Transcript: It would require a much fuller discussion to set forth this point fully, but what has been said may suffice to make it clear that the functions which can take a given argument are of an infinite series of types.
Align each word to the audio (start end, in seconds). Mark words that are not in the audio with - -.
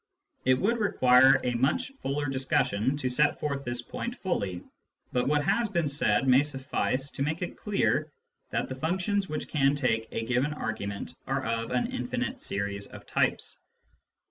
It 0.45 0.57
would 0.57 0.79
require 0.79 1.39
a 1.43 1.53
much 1.53 1.89
fuller 2.01 2.25
discussion 2.25 2.97
to 2.97 3.07
set 3.07 3.39
forth 3.39 3.63
this 3.63 3.83
point 3.83 4.15
fully, 4.15 4.63
but 5.13 5.27
what 5.27 5.43
has 5.43 5.69
been 5.69 5.87
said 5.87 6.27
may 6.27 6.41
suffice 6.41 7.11
to 7.11 7.21
make 7.21 7.43
it 7.43 7.55
clear 7.55 8.11
that 8.49 8.67
the 8.67 8.73
functions 8.73 9.29
which 9.29 9.47
can 9.47 9.75
take 9.75 10.07
a 10.11 10.25
given 10.25 10.53
argument 10.55 11.13
are 11.27 11.45
of 11.45 11.69
an 11.69 11.93
infinite 11.93 12.41
series 12.41 12.87
of 12.87 13.05
types. 13.05 13.59